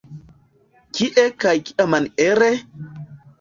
Kie 0.99 1.25
kaj 1.43 1.53
kiamaniere? 1.67 2.49